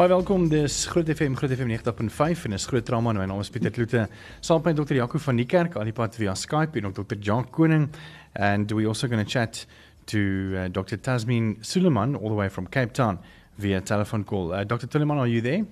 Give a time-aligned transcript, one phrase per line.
[0.00, 0.46] Baie welkom.
[0.48, 3.12] Dis Groot FM Groot FM 90.5 en is Groot Trauma.
[3.12, 4.06] My naam is Pieter Kloete.
[4.40, 4.94] Saam met Dr.
[4.94, 7.18] Jaco van Niekerk aan die pad via Skype en ook Dr.
[7.20, 7.90] Jan Koning
[8.32, 9.66] and we also going to chat
[10.06, 10.18] to
[10.54, 10.96] uh, Dr.
[10.96, 13.18] Tasmin Suleiman all the way from Cape Town
[13.58, 14.54] via telephone call.
[14.54, 14.86] Uh, Dr.
[14.90, 15.66] Suleiman, are you there?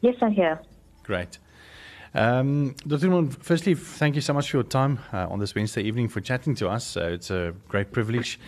[0.00, 0.60] Yes, I'm here.
[1.04, 1.38] Great.
[2.14, 3.08] Um, Dr.
[3.08, 6.20] Moon, firstly, thank you so much for your time uh, on this Wednesday evening for
[6.20, 6.96] chatting to us.
[6.96, 8.38] Uh, it's a great privilege.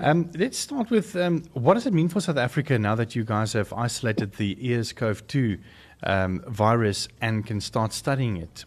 [0.00, 3.24] Um, let's start with um, what does it mean for South Africa now that you
[3.24, 5.58] guys have isolated the EARS-CoV-2
[6.02, 8.64] um, virus and can start studying it?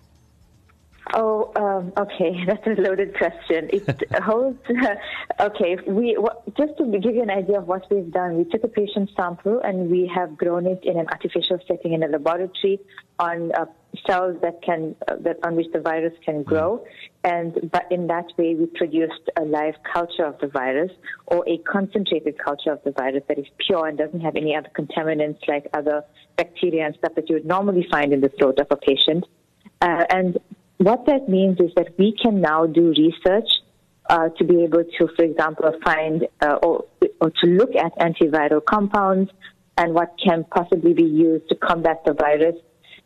[1.14, 2.44] Oh, um, okay.
[2.48, 3.70] That's a loaded question.
[3.72, 4.60] It holds.
[5.40, 6.18] okay, we
[6.58, 8.38] just to give you an idea of what we've done.
[8.38, 12.04] We took a patient sample and we have grown it in an artificial setting in
[12.04, 12.80] a laboratory
[13.20, 13.66] on uh,
[14.08, 16.50] cells that can uh, that on which the virus can mm-hmm.
[16.50, 16.86] grow,
[17.24, 20.92] and but in that way we produced a live culture of the virus
[21.28, 24.70] or a concentrated culture of the virus that is pure and doesn't have any other
[24.76, 26.04] contaminants like other
[26.38, 29.26] bacteria and stuff that you would normally find in the throat of a patient.
[29.82, 30.38] Uh, and
[30.78, 33.50] what that means is that we can now do research
[34.10, 36.86] uh, to be able to, for example, find uh, or,
[37.22, 39.32] or to look at antiviral compounds
[39.78, 42.56] and what can possibly be used to combat the virus.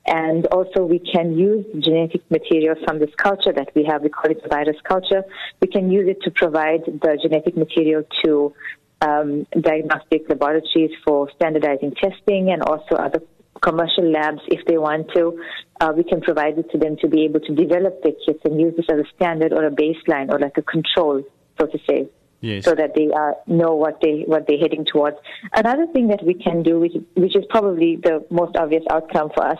[0.05, 4.03] And also, we can use genetic material from this culture that we have.
[4.03, 5.23] We call it the virus culture.
[5.61, 8.53] We can use it to provide the genetic material to
[9.01, 13.21] um, diagnostic laboratories for standardizing testing and also other
[13.61, 15.39] commercial labs if they want to.
[15.79, 18.59] Uh, we can provide it to them to be able to develop their kits and
[18.59, 21.23] use this as a standard or a baseline or like a control,
[21.59, 22.09] so to say.
[22.41, 22.65] Yes.
[22.65, 25.17] So that they uh, know what they what they're heading towards.
[25.53, 29.43] Another thing that we can do, which, which is probably the most obvious outcome for
[29.43, 29.57] us,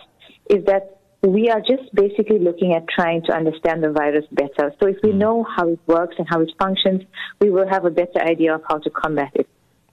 [0.48, 4.72] is that we are just basically looking at trying to understand the virus better.
[4.80, 5.16] So if we mm.
[5.16, 7.02] know how it works and how it functions,
[7.40, 9.48] we will have a better idea of how to combat it.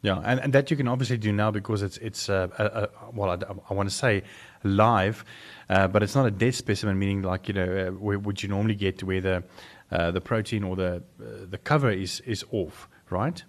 [0.05, 2.87] Yeah, and, and that you can obviously do now because it's it's uh, uh, uh
[3.11, 3.37] well, I,
[3.71, 4.21] I want to say
[4.63, 5.25] live,
[5.67, 6.99] uh, but it's not a dead specimen.
[6.99, 9.43] Meaning, like you know, uh, where would you normally get where the
[9.91, 13.43] uh, the protein or the the cover is is off, right?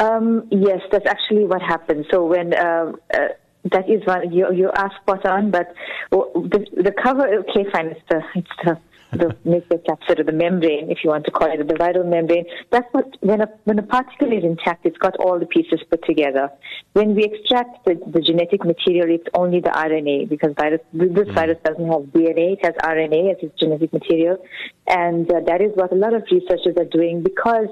[0.00, 2.06] Um, yes, that's actually what happens.
[2.10, 5.72] So when that is one you you are spot on, but
[6.10, 8.76] the the cover okay fine it's the it's the
[9.12, 12.44] the nuclear capsid or the membrane, if you want to call it, the viral membrane.
[12.70, 16.04] That's what when a when a particle is intact, it's got all the pieces put
[16.04, 16.50] together.
[16.92, 21.34] When we extract the, the genetic material, it's only the RNA because virus this mm.
[21.34, 24.36] virus doesn't have DNA; it has RNA as its genetic material,
[24.86, 27.68] and uh, that is what a lot of researchers are doing because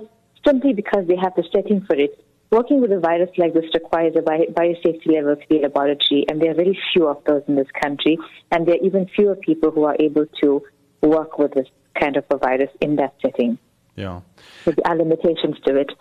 [0.47, 2.23] simply because they have the setting for it.
[2.53, 6.53] Working with a virus like this requires a biosafety level to be laboratory, and there
[6.53, 8.17] are very few of those in this country,
[8.53, 10.63] and there are even fewer people who are able to
[11.03, 11.67] work with this
[11.99, 13.59] kind of a virus in that setting.
[13.97, 14.21] Yeah.
[14.65, 15.93] There are limitations to it.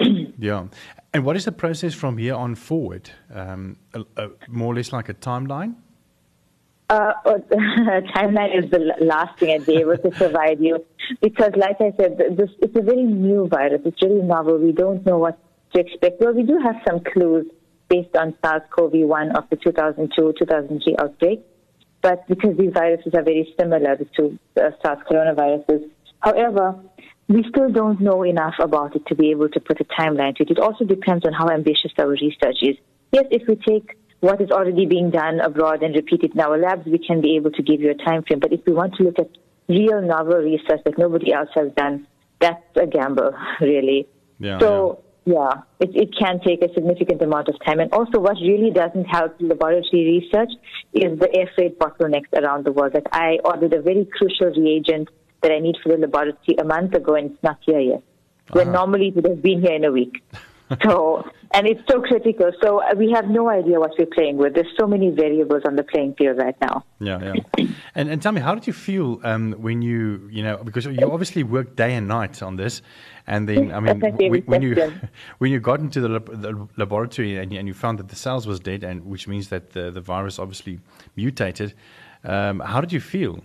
[0.38, 0.66] yeah.
[1.14, 3.10] And what is the process from here on forward?
[3.32, 5.74] Um, a, a, more or less like a timeline?
[6.90, 7.12] Uh,
[8.14, 10.84] timeline is the last thing I'd be able to provide you
[11.22, 13.80] because, like I said, this, it's a very new virus.
[13.84, 14.58] It's really novel.
[14.58, 15.38] We don't know what
[15.74, 16.20] to expect.
[16.20, 17.46] Well, we do have some clues
[17.88, 21.44] based on SARS-CoV-1 of the 2002-2003 outbreak
[22.02, 25.90] but because these viruses are very similar to uh, SARS coronaviruses.
[26.20, 26.76] However,
[27.28, 30.44] we still don't know enough about it to be able to put a timeline to
[30.44, 30.50] it.
[30.50, 32.76] It also depends on how ambitious our research is.
[33.12, 36.58] Yes, if we take what is already being done abroad and repeat it in our
[36.58, 38.40] labs, we can be able to give you a time frame.
[38.40, 39.30] But if we want to look at
[39.68, 42.06] real novel research that nobody else has done,
[42.40, 44.08] that's a gamble, really.
[44.38, 47.80] Yeah, so yeah, it, it can take a significant amount of time.
[47.80, 50.52] And also, what really doesn't help laboratory research
[50.94, 52.94] is the air freight bottlenecks around the world.
[52.94, 55.10] That I ordered a very crucial reagent
[55.42, 57.98] that I need for the laboratory a month ago, and it's not here yet.
[57.98, 58.58] Uh-huh.
[58.58, 60.24] When normally it would have been here in a week.
[60.82, 62.50] So, and it's so critical.
[62.62, 64.54] So uh, we have no idea what we're playing with.
[64.54, 66.84] There's so many variables on the playing field right now.
[67.00, 67.66] Yeah, yeah.
[67.94, 71.10] and and tell me, how did you feel um, when you, you know, because you
[71.10, 72.82] obviously worked day and night on this,
[73.26, 74.00] and then I mean,
[74.30, 74.92] when, when you
[75.38, 78.16] when you got into the, lab, the laboratory and you, and you found that the
[78.16, 80.80] cells was dead, and which means that the the virus obviously
[81.16, 81.74] mutated.
[82.24, 83.42] Um, how did you feel?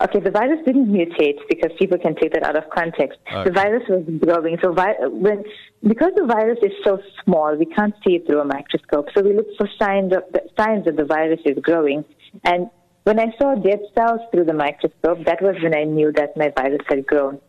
[0.00, 3.18] Okay, the virus didn't mutate because people can take that out of context.
[3.32, 3.44] Okay.
[3.48, 4.56] The virus was growing.
[4.62, 5.42] So vi- when
[5.82, 9.08] because the virus is so small, we can't see it through a microscope.
[9.16, 12.04] So we look for signs of the, signs that the virus is growing.
[12.44, 12.70] And
[13.02, 16.52] when I saw dead cells through the microscope, that was when I knew that my
[16.56, 17.40] virus had grown.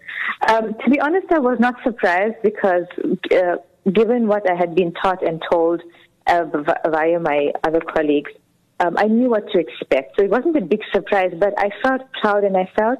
[0.47, 2.85] Um, to be honest, I was not surprised because
[3.31, 3.57] uh,
[3.91, 5.83] given what I had been taught and told
[6.25, 6.45] uh,
[6.89, 8.31] via my other colleagues,
[8.79, 10.17] um, I knew what to expect.
[10.17, 12.99] So it wasn't a big surprise, but I felt proud and I felt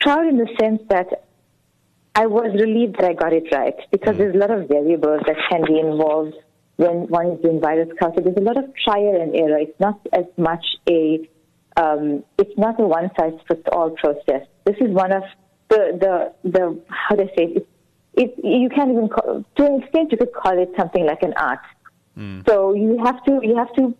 [0.00, 1.24] proud in the sense that
[2.14, 4.18] I was relieved that I got it right because mm.
[4.18, 6.34] there's a lot of variables that can be involved
[6.76, 9.58] when one is doing virus culture, there's a lot of trial and error.
[9.58, 11.28] It's not as much a
[11.76, 14.46] um, it's not a one size fits all process.
[14.64, 15.22] This is one of
[15.68, 17.68] the the the how do I say it?
[18.14, 21.34] it you can't even call, to an extent you could call it something like an
[21.36, 21.60] art.
[22.16, 22.46] Mm.
[22.48, 23.94] So you have to you have to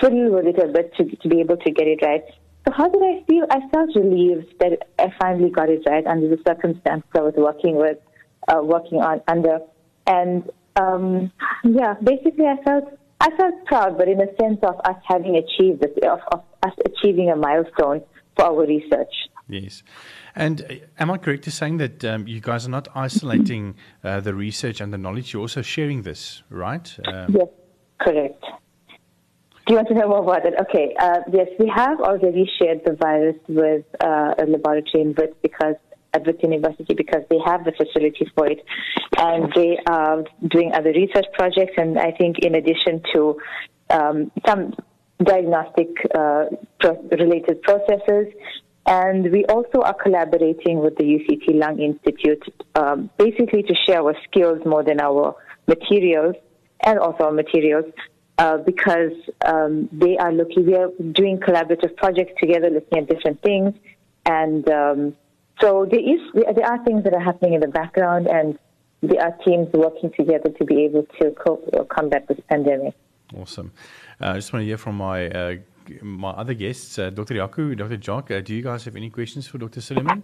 [0.00, 2.22] fiddle with it a bit to to be able to get it right.
[2.66, 3.44] So how did I feel?
[3.50, 7.76] I felt relieved that I finally got it right under the circumstances I was working
[7.76, 7.98] with,
[8.48, 9.58] uh, working on under,
[10.06, 11.30] and um,
[11.62, 12.84] yeah, basically I felt
[13.20, 16.74] I felt proud, but in a sense of us having achieved this, of, of us
[16.84, 18.02] achieving a milestone
[18.36, 19.14] for our research.
[19.48, 19.82] Yes.
[20.34, 24.20] And uh, am I correct in saying that um, you guys are not isolating uh,
[24.20, 25.32] the research and the knowledge?
[25.32, 26.96] You're also sharing this, right?
[27.06, 27.48] Um, yes,
[28.00, 28.44] correct.
[29.66, 30.54] Do you want to know more about it?
[30.60, 30.94] Okay.
[30.98, 35.76] Uh, yes, we have already shared the virus with uh, a laboratory in Wits because
[36.12, 38.64] at Wits University because they have the facility for it,
[39.18, 41.72] and they are doing other research projects.
[41.76, 43.36] And I think in addition to
[43.90, 44.74] um, some
[45.22, 46.46] diagnostic uh,
[46.80, 48.32] pro- related processes.
[48.86, 52.42] And we also are collaborating with the UCT Lung Institute,
[52.74, 55.34] um, basically to share our skills more than our
[55.66, 56.36] materials
[56.84, 57.86] and also our materials,
[58.38, 59.12] uh, because
[59.44, 63.74] um, they are looking, we are doing collaborative projects together, looking at different things.
[64.26, 65.16] And um,
[65.60, 68.58] so there is, there are things that are happening in the background, and
[69.02, 72.94] there are teams working together to be able to co- combat this pandemic.
[73.36, 73.72] Awesome.
[74.20, 75.56] Uh, I just want to hear from my uh,
[76.00, 77.34] my other guests, Dr.
[77.34, 77.98] Yaku, Dr.
[77.98, 78.28] Jock.
[78.28, 79.82] Do you guys have any questions for Dr.
[79.82, 80.22] Suleiman?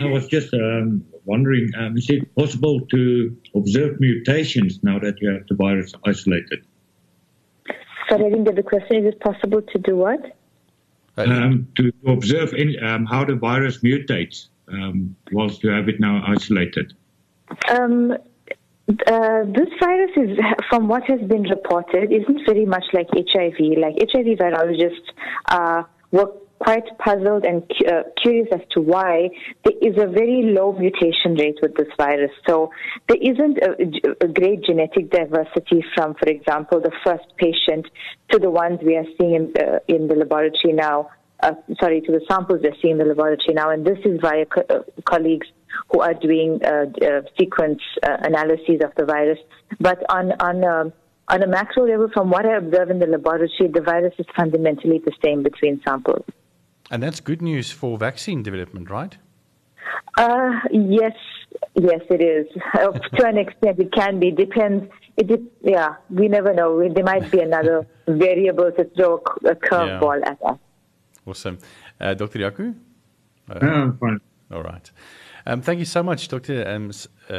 [0.00, 5.30] I was just um, wondering, um, is it possible to observe mutations now that you
[5.30, 6.66] have the virus isolated?
[8.08, 8.96] Sorry, I didn't get the question.
[8.96, 10.36] Is it possible to do what?
[11.16, 16.00] Um, to, to, observe any, um, how the virus mutates um, whilst you have it
[16.00, 16.92] now isolated.
[17.68, 20.38] Um, uh, this virus is,
[20.68, 23.78] from what has been reported, isn't very much like HIV.
[23.78, 25.08] Like HIV virologists
[25.48, 26.32] uh, were
[26.64, 29.28] quite puzzled and uh, curious as to why
[29.64, 32.30] there is a very low mutation rate with this virus.
[32.48, 32.70] So
[33.08, 37.86] there isn't a, a great genetic diversity from, for example, the first patient
[38.30, 41.10] to the ones we are seeing in the, in the laboratory now.
[41.42, 43.68] Uh, sorry, to the samples we're seeing in the laboratory now.
[43.68, 45.48] And this is via co- uh, colleagues
[45.90, 49.38] who are doing uh, uh, sequence uh, analyses of the virus.
[49.78, 50.92] But on on um,
[51.28, 55.02] on a macro level, from what I observe in the laboratory, the virus is fundamentally
[55.04, 56.24] the same between samples.
[56.90, 59.16] And that's good news for vaccine development, right?
[60.16, 61.16] Uh, yes,
[61.74, 62.46] yes, it is.
[63.16, 64.30] to an extent, it can be.
[64.30, 64.84] Depends.
[65.16, 66.86] It, de- yeah, we never know.
[66.88, 70.30] There might be another variable to throw a curveball yeah.
[70.30, 70.58] at us.
[71.26, 71.58] Awesome,
[72.00, 72.38] uh, Dr.
[72.40, 72.74] Yaku.
[73.50, 74.20] Uh, I'm fine.
[74.52, 74.90] All right.
[75.46, 76.66] Um, thank you so much, Dr.
[76.66, 76.90] Um,
[77.28, 77.32] uh,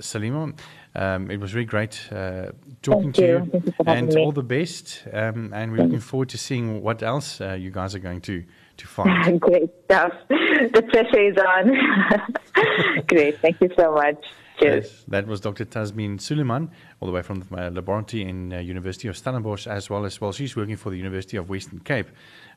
[0.00, 0.58] Salima.
[0.94, 2.50] Um, it was really great uh,
[2.82, 4.22] talking thank to you, you, and me.
[4.22, 5.04] all the best.
[5.12, 8.44] Um, and we're looking forward to seeing what else uh, you guys are going to
[8.78, 9.40] to find.
[9.48, 10.12] great stuff.
[10.28, 13.06] The pressure is on.
[13.06, 13.38] great.
[13.40, 14.24] Thank you so much.
[14.58, 14.86] Cheers.
[14.86, 15.64] Yes, that was Dr.
[15.64, 19.88] Tasmin Suleiman, all the way from the uh, laboratory in uh, University of Stellenbosch, as
[19.88, 20.32] well as well.
[20.32, 22.08] She's working for the University of Western Cape,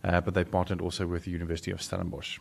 [0.04, 2.40] uh, but they partnered also with the University of Stellenbosch.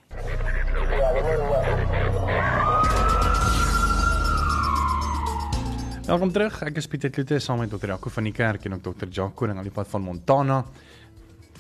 [6.06, 6.56] Welkom terug.
[6.66, 7.92] Ek is Pieter Kloete saam met Dr.
[7.92, 9.06] Jaco van die kerk en ook Dr.
[9.06, 10.64] Jacques Koning aan die pad van Montana.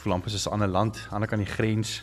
[0.00, 2.02] Vlampus is 'n ander land, ander kant die grens.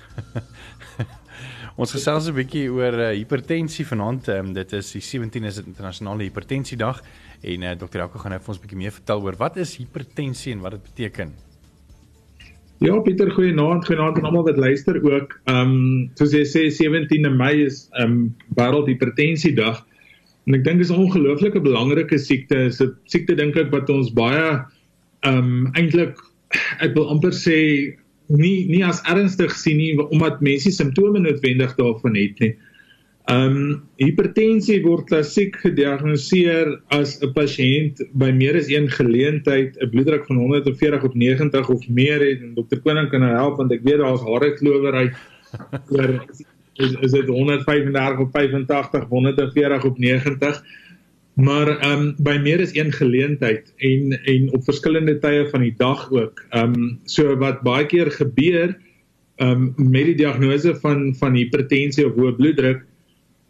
[1.82, 4.30] Ons gesels 'n bietjie oor uh, hipertensie vanaand.
[4.34, 7.02] Um, dit is die 17 is dit internasionale hipertensiedag
[7.42, 8.04] en uh, Dr.
[8.04, 10.78] Jaco gaan nou vir ons 'n bietjie meer vertel oor wat is hipertensie en wat
[10.78, 11.34] dit beteken.
[12.86, 15.34] Ja, Pieter, goeienaand, goeienaand aan almal wat luister ook.
[15.50, 19.82] Ehm um, soos jy sê 17de Mei is ehm um, wêreld hipertensiedag.
[20.46, 22.70] En ek dink dis 'n ongelooflike belangrike siekte.
[22.70, 24.62] Dis 'n siekte dink ek wat ons baie
[25.26, 26.22] ehm um, eintlik
[26.80, 27.58] ek wil amper sê
[28.28, 32.56] nie nie as ernstig sien nie omdat mense simptome noodwendig daarvan het nie.
[33.28, 39.90] Ehm um, hipertensie word klassiek gediagnoseer as 'n pasiënt by meer as een geleentheid 'n
[39.92, 43.72] bloeddruk van 140 op 90 of meer het en dokter Koning kan nou help want
[43.72, 45.12] ek weet daar's hare klowery
[45.92, 46.24] oor
[46.78, 50.64] is dit 135 op 85 140 op 90
[51.38, 55.74] maar ehm um, by meer as een geleentheid en en op verskillende tye van die
[55.78, 56.42] dag ook.
[56.50, 58.74] Ehm um, so wat baie keer gebeur
[59.38, 62.82] ehm um, met die diagnose van van hipertensie of hoë bloeddruk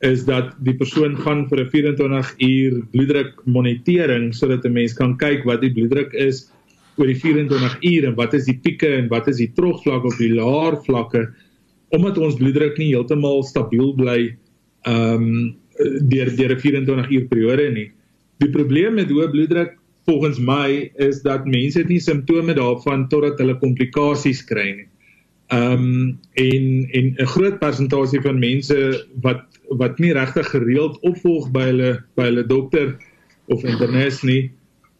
[0.03, 5.17] is dat die persoon gaan vir 'n 24 uur bloeddruk monitering sodat 'n mens kan
[5.17, 6.51] kyk wat die bloeddruk is
[6.97, 10.17] oor die 24 uur en wat is die pieke en wat is die terugvlak of
[10.17, 11.29] die laer vlakke
[11.89, 14.35] omdat ons bloeddruk nie heeltemal stabiel bly
[14.83, 17.91] ehm um, deur deur 'n 24 uur periode nie
[18.43, 19.73] Die probleem met hoë bloeddruk
[20.07, 24.87] volgens my is dat mense nie simptome daarvan totdat hulle komplikasies kry nie.
[25.55, 26.65] Ehm um, en
[26.99, 28.77] en 'n groot persentasie van mense
[29.25, 29.41] wat
[29.81, 32.93] wat nie regtig gereeld opvolg by hulle by hulle dokter
[33.47, 34.51] of internis nie,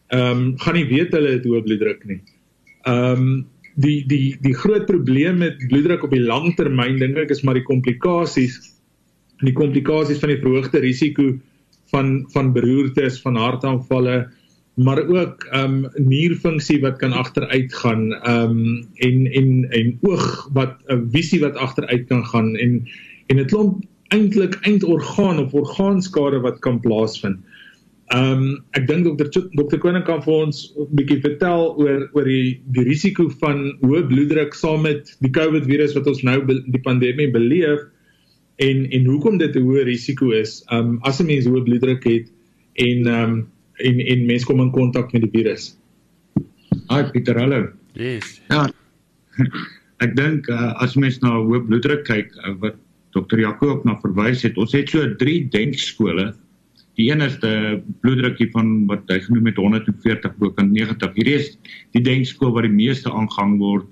[0.08, 2.20] ehm um, gaan nie weet hulle het hoë bloeddruk nie.
[2.82, 3.46] Ehm um,
[3.78, 7.54] die die die groot probleem met bloeddruk op die lang termyn dink ek is maar
[7.54, 8.58] die komplikasies
[9.46, 11.32] die komplikasies van die verhoogde risiko
[11.92, 14.28] van van beroertes, van hartaanvalle,
[14.78, 20.48] maar ook ehm um, nierfunksie wat kan agteruit gaan, ehm um, en en en oog
[20.52, 22.82] wat 'n uh, visie wat agteruit kan gaan en
[23.26, 27.38] en 'n klomp eintlik eindorgaan of orgaanskade wat kan plaasvind.
[28.08, 32.24] Ehm um, ek dink dokter dokter Koning kan vir ons 'n bietjie vertel oor oor
[32.24, 36.84] die die risiko van hoë bloeddruk saam met die COVID virus wat ons nou die
[36.84, 37.84] pandemie beleef
[38.58, 40.62] en en hoekom dit 'n hoë risiko is.
[40.72, 42.26] Um, as 'n mens hoë bloeddruk het
[42.74, 43.34] en um,
[43.78, 45.76] en en mense kom in kontak met die virus.
[46.90, 47.68] Hi Pieter, hallo.
[47.94, 48.40] Yes.
[48.48, 48.66] Ja.
[50.04, 52.76] Ek dink uh, as mens na hoë bloeddruk kyk uh, wat
[53.14, 56.34] dokter Jakob na verwys het, ons het so 3 denkskole.
[56.98, 61.14] Die een is die bloeddrukkie van wat hy genoem het 140 bo kan 90.
[61.14, 61.52] Hierdie is
[61.94, 63.86] die denkskool wat die meeste aangang word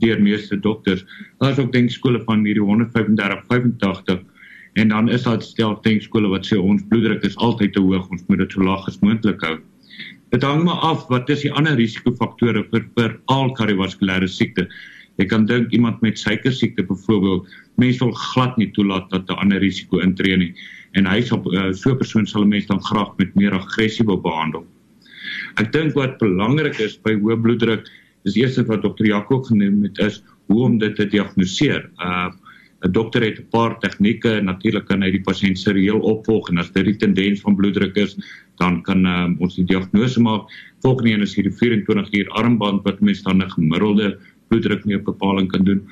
[0.00, 1.04] deur meeste dokters.
[1.38, 4.20] Daar is ook denkskole van hierdie 135 85
[4.72, 8.22] En dan is daar stel denkskole wat sê ons bloeddruk is altyd te hoog, ons
[8.28, 9.56] moet dit so laag as moontlik hou.
[10.30, 14.68] Dit hang maar af wat is die ander risikofaktore vir vir al kardiovaskulêre siekte.
[15.18, 17.48] Jy kan dink iemand met suiker siekte byvoorbeeld,
[17.82, 20.54] mense wil glad nie toelaat dat 'n ander risiko intree nie
[20.94, 24.06] en hy sal uh, so 'n persoon sal 'n mens dan graag met meer aggressief
[24.06, 24.66] behandel.
[25.58, 27.86] Ek dink wat belangrik is by hoë bloeddruk
[28.24, 31.90] is eers wat dokter Jakob genoem het is hoe om dit te diagnoseer.
[31.98, 32.30] Uh
[32.80, 36.58] 'n dokter het 'n paar tegnieke en natuurlik kan hy die pasiënt serieel opvolg en
[36.58, 38.16] as dit die tendens van bloeddruk is,
[38.56, 40.48] dan kan um, ons die diagnose maak.
[40.80, 45.82] Volgende een is hierdie 24 uur armband wat mense dan 'n gemiddelde bloeddrukmeetbepaling kan doen.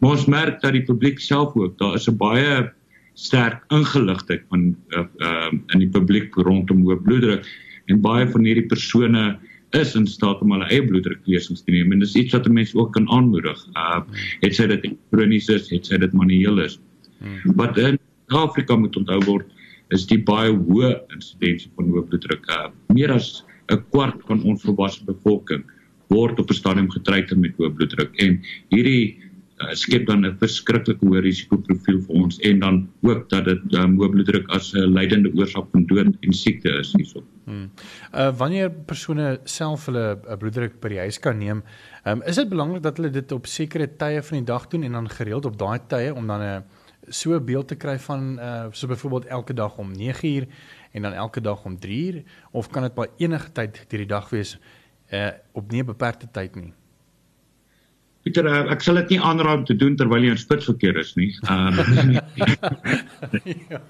[0.00, 2.72] Maar ons merk dat die publiek self ook, daar is 'n baie
[3.14, 7.46] sterk ingeligtheid van uh, uh, in die publiek rondom hoë bloeddruk
[7.86, 9.38] en baie van hierdie persone
[9.74, 12.92] is in staat om hulle eie bloeddruklesings te neem en dis iets wat mense ook
[12.96, 13.60] kan aanmoedig.
[13.74, 14.02] Uh
[14.42, 16.78] het sy dit kronies is, het sy dit manueel is.
[17.18, 17.56] Hmm.
[17.58, 17.98] Wat in
[18.34, 19.50] Afrika moet onthou word
[19.94, 22.46] is die baie hoë insidensie van hoë bloeddruk.
[22.50, 25.64] Uh, meer as 'n kwart van ons volwasse bevolking
[26.12, 28.40] word op 'n stadium getreiter met hoë bloeddruk en
[28.70, 29.16] hierdie
[29.72, 34.10] skep dan 'n verskriklike hoë risikoprofiel vir ons en dan ook dat dit um, hoë
[34.10, 37.22] bloeddruk as 'n leidende oorsaak van dood en siekte is hierso.
[37.44, 37.70] Hmm.
[38.12, 41.62] Uh wanneer persone self hulle uh, bloeddruk by die huis kan neem,
[42.04, 44.92] um, is dit belangrik dat hulle dit op sekere tye van die dag doen en
[44.92, 46.60] dan gereeld op daai tye om dan 'n uh,
[47.08, 50.46] so 'n beeld te kry van uh so byvoorbeeld elke dag om 9uur
[50.92, 54.30] en dan elke dag om 3uur of kan dit maar enige tyd deur die dag
[54.30, 54.58] wees
[55.12, 56.72] uh op nie 'n beperkte tyd nie.
[58.24, 61.12] Pieter, uh, ek sal dit nie aanraai om te doen terwyl jy in spitsverkeer is
[61.20, 61.30] nie.
[61.44, 62.14] Ehm um,
[63.68, 63.80] ja.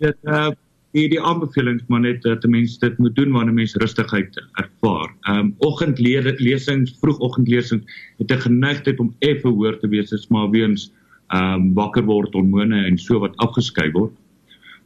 [0.00, 0.50] Dit uh
[0.96, 5.12] die die aanbevelings maar net dat mense dit moet doen wanneer mense rustigheid ervaar.
[5.28, 10.90] Ehm um, oggendlesings, vroegoggendlesings het 'n geneigtheid om effe hoër te wees as maar weens
[11.30, 14.16] ehm um, wakker word hormone en so wat afgeskei word.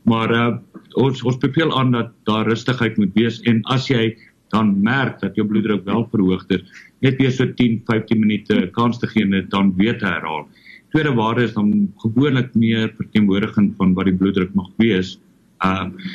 [0.05, 0.57] Maar uh
[0.95, 4.17] ons ons beveel aan dat daar rustigheid moet wees en as jy
[4.55, 6.63] dan merk dat jou bloeddruk wel verhoog het,
[7.05, 10.47] net weer so 10, 15 minute kans te gee net dan weer te herhaal.
[10.95, 15.19] Tweede waarde is dan gewoonlik meer verteenwoordiging van wat die bloeddruk mag wees.
[15.67, 16.13] Ehm uh,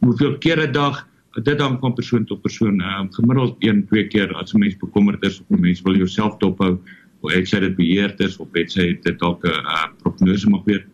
[0.00, 1.06] hoeveel keer 'n dag
[1.44, 2.80] dit hang van persoon tot persoon.
[2.80, 5.96] Ehm uh, gemiddeld 1, 2 keer as 'n mens bekommerd is of 'n mens wil
[5.96, 6.78] jouself dophou
[7.20, 10.64] of het sy dit beheer is of het sy dit dalk 'n uh, prognose mag
[10.64, 10.84] weet.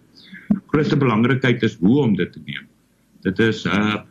[0.66, 2.66] Grootste belangrikheid is hoe om dit te neem.
[3.22, 4.02] Dit is uh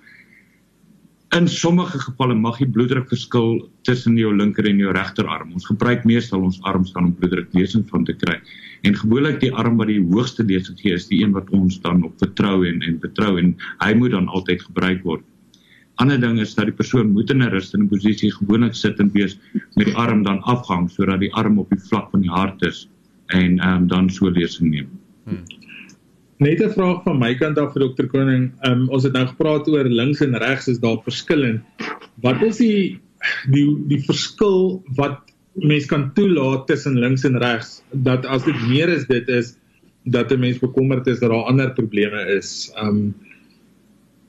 [1.34, 5.52] In sommige gevalle mag die bloeddruk verskil tussen jou linker en jou regterarm.
[5.58, 8.38] Ons gebruik meestal ons arms dan om bloeddruklesing van te kry.
[8.86, 12.04] En gewoonlik die arm wat die hoogste lesing gee is die een wat ons dan
[12.06, 15.26] op vertrou en en vertrou en hy moet dan altyd gebruik word.
[15.98, 19.40] Ander ding is dat die persoon moet in 'n rustende posisie gewoonlik sit en wees
[19.76, 22.88] met die arm dan afhang sodat die arm op die vlak van die hart is
[23.28, 24.90] en ehm um, dan so lesing neem.
[25.26, 25.44] Hmm.
[26.44, 28.52] Net 'n vraag van my kant af vir dokter Koning.
[28.68, 31.62] Um, ons het nou gepraat oor links en regs is daar verskille.
[32.22, 33.00] Wat is die
[33.54, 35.32] die die verskil wat
[35.64, 39.56] mense kan toelaat tussen links en regs dat as dit meer is dit is
[40.04, 42.72] dat 'n mens bekommerd is dat daar ander probleme is.
[42.76, 43.16] Um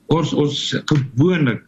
[0.07, 1.63] ons ons gewoonlik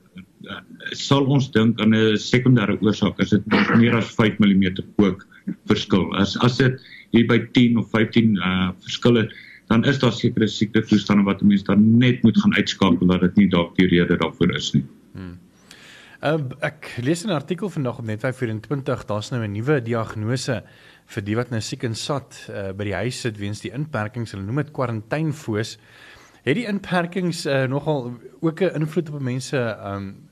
[0.47, 0.63] uh,
[0.95, 3.43] sal ons dink aan 'n sekondêre oorsaak as dit
[3.75, 5.27] meer as 5 mm kook
[5.67, 6.15] verskil.
[6.15, 6.79] As as dit
[7.11, 9.27] hier by 10 of 15 uh verskille
[9.69, 13.21] dan is daar sekere siekte toestande wat 'n mens dan net moet gaan uitskakel dat
[13.21, 14.85] dit nie dalk die rede daarvoor is nie.
[15.13, 15.37] Hmm.
[16.23, 20.63] Uh, ek lees 'n artikel vandag op Net24, daar's nou 'n nuwe diagnose
[21.05, 24.31] vir die wat nou siek en sat uh, by die huis sit weens die inperkings,
[24.31, 25.77] hulle noem dit kwarantainefoos.
[26.43, 30.29] Het die inperkings uh, nogal ook 'n invloed op mense um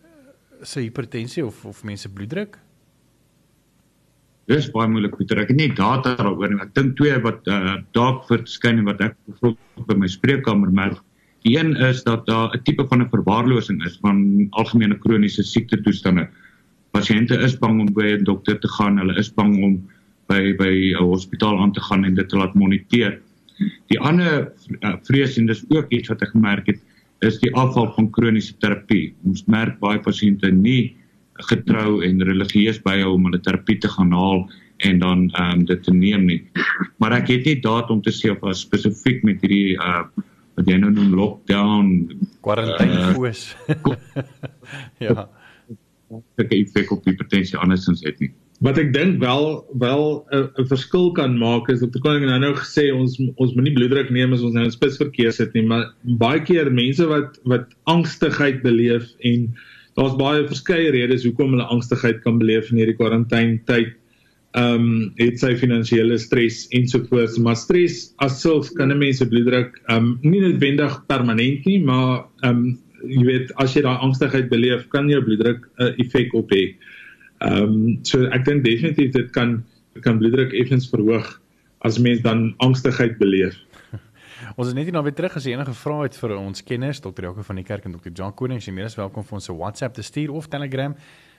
[0.62, 2.58] se hipertensie of of mense bloeddruk?
[4.48, 5.42] Dis baie moeilik Pieter.
[5.44, 6.62] Ek het nie data daaroor nie.
[6.64, 9.18] Ek dink twee wat uh, dalk verskyn en wat ek
[9.90, 11.02] by my spreekkamer merk.
[11.44, 15.82] Die een is dat daar 'n tipe van 'n verwaarlosing is van algemene kroniese siekte
[15.84, 16.30] toestande.
[16.96, 18.98] Pasiënte is bang om by 'n dokter te gaan.
[18.98, 19.84] Hulle is bang om
[20.28, 23.20] by by 'n hospitaal aan te gaan en dit te laat moniteer.
[23.92, 26.80] Die ander uh, vrees en dis ook iets wat ek gemerk het,
[27.20, 29.14] is die afval van kroniese terapie.
[29.26, 30.96] Ons merk baie pasiënte nie
[31.50, 35.84] getrou en religieus byhou om hulle terapie te gaan haal en dan ehm um, dit
[35.84, 36.42] te neem nie.
[36.98, 40.06] Maar ek het nie daad om te sê of as spesifiek met hierdie uh
[40.58, 41.90] wat jy nou noem lockdown
[42.42, 43.52] quarantine foos.
[43.70, 43.94] Uh,
[45.06, 45.28] ja.
[46.10, 48.32] Ek het effek op hipertensie andersins het nie.
[48.66, 52.02] Wat ek dink wel wel 'n verskil kan maak is Dr.
[52.02, 55.32] Koning nou nou gesê ons ons moenie bloeddruk neem as ons nou 'n spits verkeer
[55.32, 59.54] sit nie, maar baie keer mense wat wat angstigheid beleef en
[59.98, 63.96] daar's baie verskeie redes hoekom hulle angstigheid kan beleef in hierdie kwarantaineentyd.
[64.58, 69.28] Ehm um, het sy finansiële stres ensovoorts, maar stres as sulks kan 'n mens se
[69.28, 73.98] bloeddruk ehm um, nie noodwendig permanent nie, maar ehm um, jy weet as jy daai
[74.02, 76.76] angstigheid beleef, kan jou bloeddruk 'n uh, effek op hê.
[77.42, 79.64] Ehm um, so ek dink definitief dit kan
[80.02, 81.42] kan bloeddruk effens verhoog
[81.86, 83.56] as mens dan angstigheid beleef.
[84.58, 86.98] Ons is net hier nou weer terug as jy enige vrae het vir ons kenners
[86.98, 87.28] Dr.
[87.28, 88.10] Jaco van die kerk en Dr.
[88.10, 90.96] John Koning, jy meer as welkom vir ons se WhatsApp te stuur of Telegram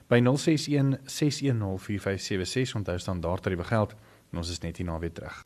[0.07, 3.97] by 061 610 4576 onthou staan daar tariewe geld
[4.31, 5.43] en ons is net hier nou weer terug.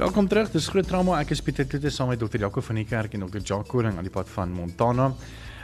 [0.00, 0.48] Welkom terug.
[0.56, 1.20] Dis groot trauma.
[1.20, 2.40] Ek is Pieter Kloete saam met Dr.
[2.40, 3.44] Jaco van die kerk en Dr.
[3.44, 5.12] John Koning aan die pad van Montana.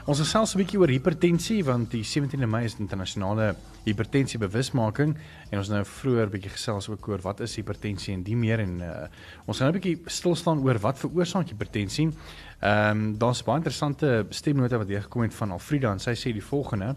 [0.08, 3.50] Ons gesels 'n bietjie oor hipertensie want die 17de Mei is internasionale
[3.84, 5.10] hipertensie bewusmaking
[5.50, 8.80] en ons nou vroeër bietjie gesels ook oor wat is hipertensie en die meer en
[8.80, 8.94] uh,
[9.44, 12.08] ons gaan nou 'n bietjie stil staan oor wat veroorsaak hipertensie.
[12.08, 16.32] Ehm um, daar's baie interessante stemnote wat hier gekom het van Alfrida en sy sê
[16.32, 16.96] die volgende.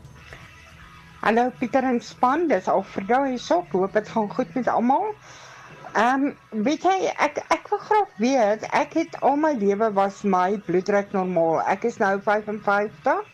[1.20, 3.66] Hallo Pieter en span, dis Alfrida hier.
[3.72, 5.16] Hoop dit gaan goed met almal.
[5.92, 10.22] Ehm um, weet jy ek ek wil graag weet ek het al my lewe was
[10.24, 11.58] my bloeddruk normaal.
[11.68, 13.26] Ek is nou 55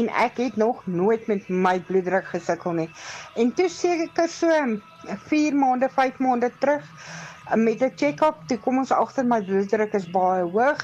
[0.00, 2.88] en ek het nog nooit met my bloeddruk gesukkel nie.
[3.38, 4.50] En toe seker so
[5.28, 6.82] 4 maande, 5 maande terug
[7.54, 10.82] met 'n check-up, toe kom ons agter my bloeddruk is baie hoog.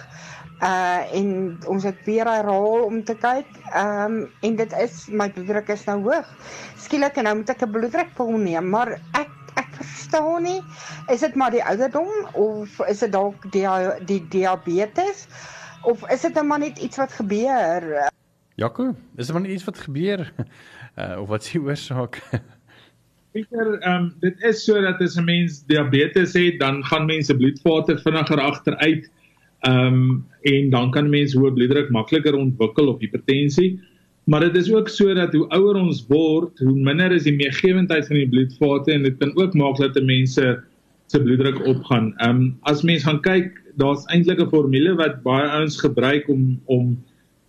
[0.63, 3.51] Uh en ons het weer herhaal om te kyk.
[3.73, 6.31] Ehm um, en dit is my bloeddruk is nou hoog.
[6.79, 9.40] Skielik en nou moet ek 'n bloeddrukpil neem, maar ek
[9.85, 10.61] verstaan nie.
[11.09, 13.67] Is dit maar die ouderdom of is dit dalk die
[14.07, 15.27] die diabetes
[15.83, 18.11] of is dit maar net iets wat gebeur?
[18.61, 20.33] Jaco, is dit maar net iets wat gebeur
[20.99, 22.21] uh, of wat s'ie oorsaak?
[23.33, 27.37] Pieter, ehm um, dit is so dat as 'n mens diabetes het, dan gaan mense
[27.37, 29.11] bloedvate vinniger agteruit.
[29.61, 33.79] Ehm um, en dan kan mense hoë bloeddruk makliker ontwikkel of hipertensie.
[34.25, 38.07] Maar dit is ook so dat hoe ouer ons word, hoe minder is die meegewendheid
[38.07, 40.61] van die bloedvate en dit kan ook maak dat mense
[41.11, 42.13] se bloeddruk opgaan.
[42.19, 46.61] Ehm um, as mens gaan kyk, daar's eintlik 'n formule wat baie ouens gebruik om
[46.67, 46.97] om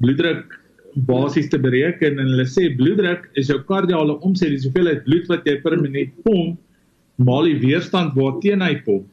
[0.01, 0.57] bloeddruk
[0.95, 5.45] basies te bereken en hulle sê bloeddruk is jou kardiale omset, dis hoeveelheid bloed wat
[5.45, 6.59] jy per minuut pomp
[7.15, 9.07] maal die weerstand waarteen hy pomp.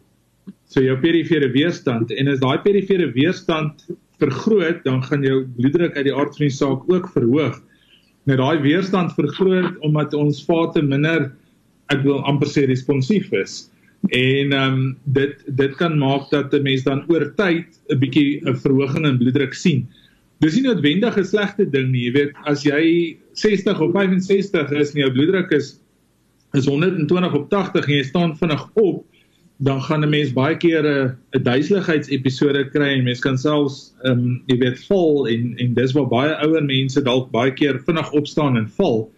[0.68, 3.85] So jou perifere weerstand en as daai perifere weerstand
[4.19, 7.59] vergroot, dan gaan jou bloeddruk uit die aard van die saak ook verhoog.
[8.29, 11.31] Nou daai weerstand vergroot omdat ons vate minder
[11.93, 13.69] ek wil amper sê responsief is.
[14.15, 18.41] En ehm um, dit dit kan maak dat 'n mens dan oor tyd 'n bietjie
[18.45, 19.89] 'n verhoging in bloeddruk sien.
[20.41, 24.95] Dis nie noodwendig 'n slegte ding nie, jy weet, as jy 60 of 65 is
[24.95, 25.81] en jou bloeddruk is
[26.55, 29.05] is 120 op 80 en jy staan vinnig op,
[29.59, 34.18] dan gaan 'n mens baie keer 'n 'n duiseligheidsepisode kry en mens kan selfs ehm
[34.18, 38.12] um, jy weet val en en dis waar baie ouer mense dalk baie keer vinnig
[38.12, 39.11] opstaan en val.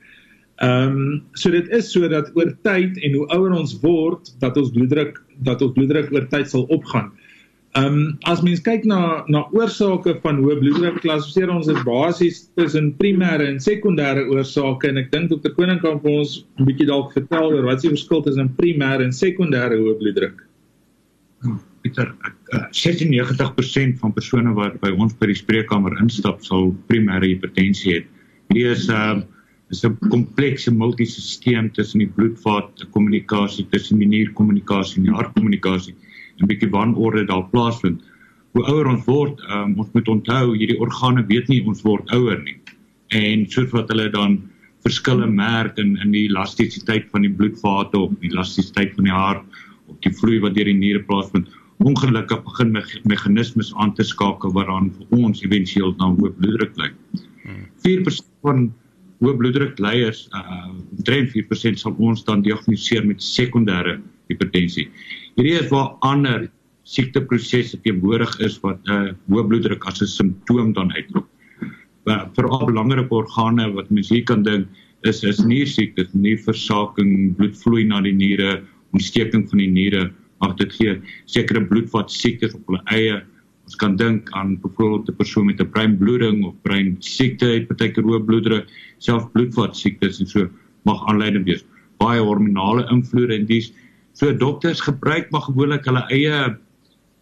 [0.57, 4.57] Ehm um, so dit is so dat oor tyd en hoe ouer ons word dat
[4.57, 7.13] ons bloeddruk dat ons bloeddruk oor tyd sal opgaan.
[7.79, 12.41] Ehm um, as mens kyk na na oorsake van hoë bloeddruk, klassifiseer ons dit basies
[12.59, 15.53] tussen primêre en sekondêre oorsake en ek dink Dr.
[15.55, 19.15] Koning kan vir ons 'n bietjie dalk vertel oor wat die verskil tussen primêre en
[19.15, 20.43] sekondêre hoë bloeddruk.
[21.45, 22.11] Hm, Pieter,
[22.53, 28.05] uh, 96% van persone wat by ons by die spreekkamer instap sal primêre hipertensie hê.
[28.51, 29.23] Hierdie is uh
[29.71, 35.95] is 'n komplekse multisisteem tussen die bloedvat kommunikasie tussen die nierkommunikasie en die hartkommunikasie
[36.41, 38.03] en bietjie wanorde daar plaasvind.
[38.57, 42.41] Hoe ouer ons word, um, ons moet onthou hierdie organe weet nie ons word ouer
[42.43, 42.57] nie.
[43.15, 44.41] En soos wat hulle dan
[44.85, 49.63] verskille merk in in die elastisiteit van die bloedvate of die elastisiteit van die hart
[49.91, 51.49] of die vloei wat deur die niere plaasvind,
[51.85, 56.77] ongelukkig begin me meganismes aan te skakel wat dan vir ons éventueel na hoë bloeddruk
[56.81, 56.91] lei.
[57.87, 58.69] 4% van
[59.21, 60.73] hoë bloeddruk leiers, uh
[61.09, 63.99] 3-4% sal ons dan diagnoseer met sekondêre
[64.29, 64.89] hipertensie.
[65.41, 66.51] Hierdie is waar ander
[66.85, 71.29] siekteprosesse teenwoordig is wat 'n uh, hoë bloeddruk as 'n simptoom dan uitloop.
[72.37, 74.69] Veral belangrike organe wat mens hier kan dink
[75.09, 78.61] is is niersiektes, nierversaking, bloedvloei na die niere,
[78.93, 80.13] ontsteking van die niere,
[80.45, 83.25] mag dit gee sekere bloedvat siektes op hulle eie.
[83.65, 88.05] Ons kan dink aan byvoorbeeld 'n persoon met 'n breinbloeding of brein siekte het partykeer
[88.05, 90.51] hoë bloeddruk, self bloedvat siektes en so
[90.85, 91.65] mag aanleiding wees.
[91.97, 93.73] Baie hormonale invloede en dis
[94.21, 96.41] so dokters gebruik maar gewoonlik hulle eie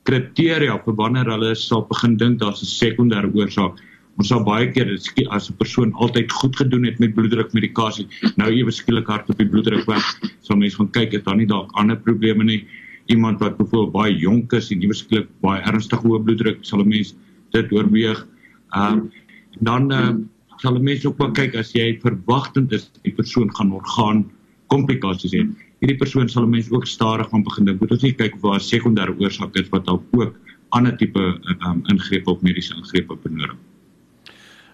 [0.08, 3.78] kriteria vir wanneer hulle sal begin dink daar's 'n sekondêre oorsaak.
[4.18, 4.90] Ons sal baie keer
[5.30, 9.46] as 'n persoon altyd goed gedoen het met bloeddrukmedikasie, nou ewe skielik hart op die
[9.46, 10.02] bloeddruk weg,
[10.42, 12.66] sal mense gaan kyk het daar nie dalk ander probleme nie
[13.06, 17.14] iemand wat byvoorbeeld baie jonk is en eweslik baie ernstige hoë bloeddruk sal 'n mens
[17.52, 18.26] dit oorweeg.
[18.74, 19.12] Ehm um,
[19.60, 20.14] dan uh,
[20.56, 24.30] sal 'n mens ook maar kyk as jy verwagtend is die persoon gaan orgaan
[24.66, 25.46] komplikasies hê.
[25.78, 27.80] Hierdie persoon sal 'n mens ook stadig gaan begin dink.
[27.80, 30.34] Moet ons nie kyk of daar sekondêre oorsaak is wat dalk ook
[30.70, 33.56] ander tipe um, ingrepe of mediese ingrepe benodig.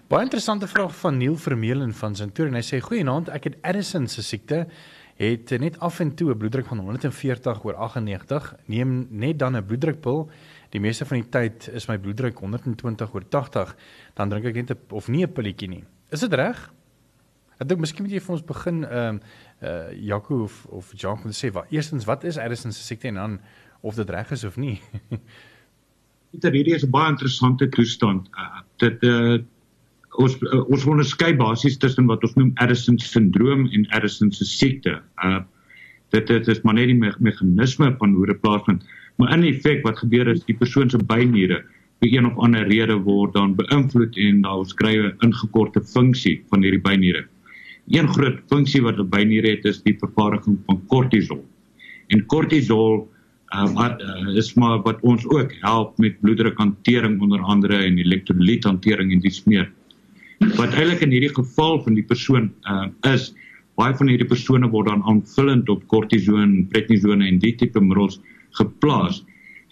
[0.07, 2.55] Baie interessante vraag van Neil Vermeulen van Centurion.
[2.55, 4.67] Hy sê: "Goeienaand, ek het Addison se siekte
[5.15, 9.65] het net af en toe 'n bloeddruk van 140 oor 98, neem net dan 'n
[9.65, 10.29] bloeddrukpil.
[10.69, 13.75] Die meeste van die tyd is my bloeddruk 120 oor 80,
[14.13, 15.83] dan drink ek net 'n of nie 'n pilletjie nie.
[16.09, 16.73] Is dit reg?
[17.55, 21.23] Ek dink miskien moet jy vir ons begin ehm uh, uh Jaco of of Jacques
[21.23, 23.37] moet sê wat eerstens wat is Addison se siekte en dan
[23.81, 24.79] of dit reg is of nie.
[26.31, 28.27] Pieter, hierdie is 'n baie interessante toestand.
[28.35, 29.37] Uh, dit uh
[30.19, 34.99] ons uh, ons onderskei basies tussen wat ons noem Addison syndroom en Addison se siekte.
[35.23, 35.39] Uh
[36.11, 38.83] dit dit is maar net die me meganisme van hoe dit plaasvind.
[39.15, 41.63] Maar in effek wat gebeur is die persoon se byniere
[42.03, 46.83] vir een of ander rede word dan beïnvloed en daar skrywe ingekorte funksie van hierdie
[46.83, 47.23] byniere.
[47.87, 51.45] Een groot funksie wat 'n byniere het is die vervaardiging van kortisol.
[52.07, 53.07] En kortisol
[53.53, 59.11] uh, maar uh, is maar wat ons ook help met bloeddrukhantering onder andere en elektrolythantering
[59.11, 59.71] en dis meer
[60.39, 63.33] wat eintlik in hierdie geval van die persoon uh, is
[63.79, 68.21] baie van hierdie persone word dan aanvullend op kortison, prednisone en die tipe middels
[68.55, 69.23] geplaas.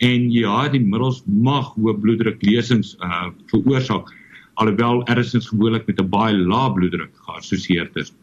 [0.04, 4.12] En ja, die middels mag hoë bloeddruklesings uh veroorsaak
[4.62, 8.14] alhoewel ernstig gewoonlik met 'n baie lae bloeddruk geassosieer is.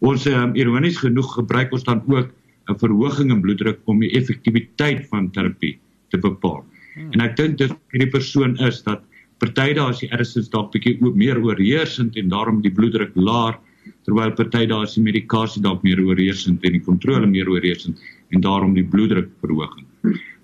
[0.00, 2.28] Ons um, ironies genoeg gebruik ons dan ook
[2.68, 5.78] 'n verhoging in bloeddruk om die effektiwiteit van terapie
[6.10, 6.64] te bepaal.
[6.94, 7.12] Hmm.
[7.12, 9.02] En ek dink dit hierdie persoon is dat
[9.42, 13.58] Party daar is die ernstigste dalk bietjie ook meer oorheersend en daarom die bloeddruk laer
[14.06, 17.98] terwyl party daar is die medikasie dalk meer oorheersend en die kontrole meer oorheersend
[18.30, 19.86] en daarom die bloeddruk verhoging.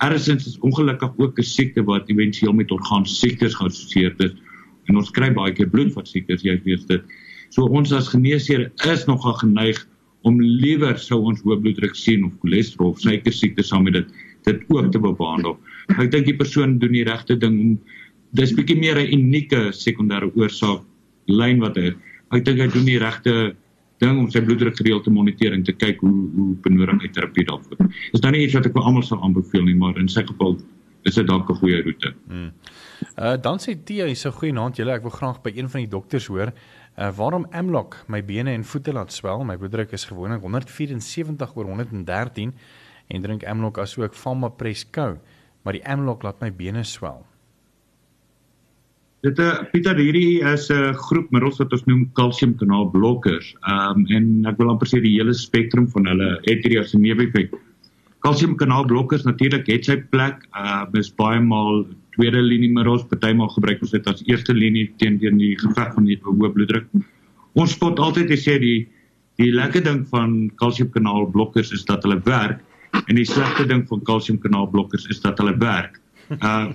[0.02, 4.34] Ernstig is ongelukkig ook 'n siekte wat éventueel met orgaansiektes geassosieer is
[4.88, 7.14] en ons kry baie keer bloedvatsiektes jy weet dit.
[7.55, 9.81] So ons as geneesheer is nogal geneig
[10.27, 14.18] om liewer sou ons hoë bloeddruk sien of cholesterol of suiker siekte saam met dit
[14.46, 15.57] dit ook te behandel.
[15.98, 17.72] Ek dink die persoon doen die regte ding om
[18.38, 20.85] dis bietjie meer 'n unieke sekondêre oorsaak
[21.29, 21.92] lyn wat hy
[22.33, 23.35] ek dink hy doen die regte
[24.01, 27.46] ding om sy bloeddruk gereeld te moniteer en te kyk hoe hoe benodig hy terapie
[27.48, 27.88] daarvoor.
[28.12, 30.59] Dis nou nie iets wat ek vir almal sal aanbeveel nie, maar in sy geval
[31.05, 32.14] is dit dalk 'n goeie roete.
[32.29, 32.53] Hmm.
[33.18, 34.92] Uh dan sê Tia, hy's 'n goeie naand julle.
[34.94, 36.52] Ek wil graag by een van die dokters hoor,
[36.98, 39.44] uh waarom Amlock my bene en voete laat swel?
[39.44, 42.54] My bloeddruk is gewoonlik 174 oor 113
[43.08, 45.18] en drink Amlock asook Famapresco,
[45.62, 47.24] maar die Amlock laat my bene swel.
[49.26, 53.54] Dit uh, Pieter hierdie is 'n groep middels wat ons noem kalsiumkanaalblokkers.
[53.66, 56.94] Ehm um, en ek wil amper sê die hele spektrum van hulle het hierdie as
[56.94, 57.50] 'n neeweffek.
[58.22, 60.46] Kalsiumkanaalblokkers natuurlik het sy plek.
[60.54, 61.87] Uh is baie maal
[62.18, 66.09] tweede linie middels, partymal gebruik ons dit as eerste linie teen teen die geveg van
[66.09, 66.88] die hoë bloeddruk.
[67.59, 68.78] Ons spot altyd gesê die
[69.38, 72.59] die lekker ding van kalsiumkanaalblokkers is dat hulle werk
[73.07, 76.00] en die slegte ding van kalsiumkanaalblokkers is dat hulle werk.
[76.42, 76.74] Uh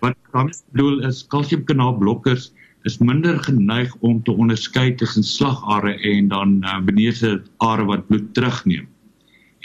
[0.00, 2.50] wat dan bedoel is kalsiumkanaalblokkers
[2.88, 8.30] is minder geneig om te onderskei tussen slagare en dan uh, benese are wat bloed
[8.34, 8.88] terugneem.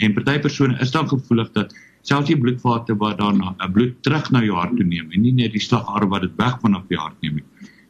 [0.04, 1.72] En party persone is dan gevoelig dat
[2.06, 5.22] selfs die bloedvate wat dan 'n uh, bloed terug na jou hart toe neem en
[5.22, 7.42] nie net die slagare wat dit weg vanaf die hart neem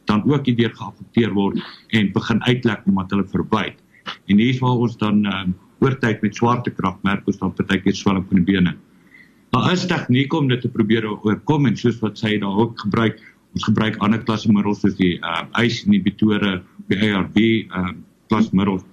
[0.07, 1.61] dan ook hierdeur geaffekteer word
[1.95, 3.79] en begin uitlek omdat hulle verwyd.
[4.31, 8.25] En hier is waar ons dan um, oortyd met swaartekrag merk ons dan partykeer swelling
[8.29, 8.75] van die bene.
[9.55, 13.19] Daar is tegnieke om dit te probeer oorkom en soos wat sy daar ook gebruik,
[13.55, 17.91] ons gebruik ander klasse middels soos die uh ys inhibitore, die ARB uh
[18.31, 18.83] klasmiddels.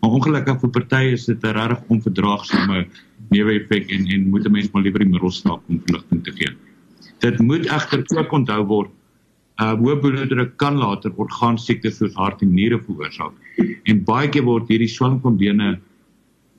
[0.00, 2.86] Maar ongelukkig vir partye is dit 'n regtig onverdraagsame
[3.34, 6.54] neeweffek en en moet 'n mens maar liewer die middels stap om verligting te gee.
[7.18, 8.90] Dit moet egter ook onthou word
[9.60, 13.32] uh hoë bloeddruk kan later orgaansiektes soos hart en niere veroorsaak.
[13.84, 15.78] En baie keer word hierdie swelling van bene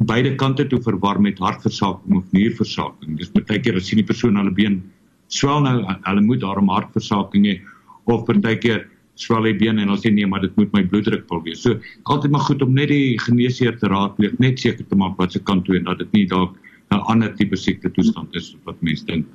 [0.06, 3.18] beide kante toe verwar met hartversaking of nierversaking.
[3.18, 4.82] Dis baie keer as sien die persoon hulle been
[5.28, 7.60] swel nou, hulle moet daarom hartversaking hê
[8.06, 8.88] of baie keer
[9.22, 11.62] swel die been en ons sê nee, maar dit moet my bloeddruk wil wees.
[11.62, 15.36] So altyd maar goed om net die geneesheer te raadpleeg, net seker te maak wat
[15.36, 16.58] se kant toe en dat dit nie dalk
[16.92, 19.28] 'n ander tipe siekte toestand is wat mense dink.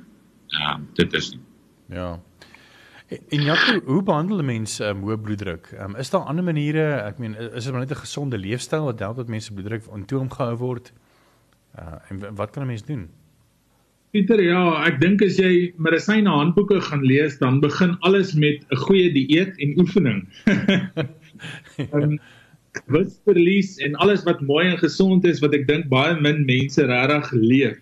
[0.60, 1.40] Ehm uh, dit is nie.
[1.88, 2.20] Ja.
[3.06, 5.70] En ja, hoe behandel mense um, hoë bloeddruk?
[5.80, 6.86] Um, is daar ander maniere?
[7.06, 10.30] Ek meen, is dit maar net 'n gesonde leefstyl wat help dat mense bloeddruk ontoom
[10.30, 10.92] gehou word?
[11.78, 13.08] Uh, en wat kan 'n mens doen?
[14.14, 18.78] Pieter, ja, ek dink as jy medisyne handboeke gaan lees, dan begin alles met 'n
[18.86, 20.20] goeie dieet en oefening.
[21.96, 22.18] um,
[22.76, 27.32] Gewichtsverlies en alles wat mooi en gesond is wat ek dink baie min mense regtig
[27.32, 27.78] leef.